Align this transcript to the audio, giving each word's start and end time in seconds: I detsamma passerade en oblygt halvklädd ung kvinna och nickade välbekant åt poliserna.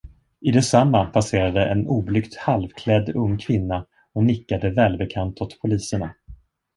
I 0.41 0.51
detsamma 0.53 1.01
passerade 1.17 1.65
en 1.73 1.83
oblygt 1.87 2.35
halvklädd 2.35 3.11
ung 3.15 3.37
kvinna 3.37 3.85
och 4.13 4.23
nickade 4.23 4.69
välbekant 4.69 5.41
åt 5.41 5.59
poliserna. 5.59 6.13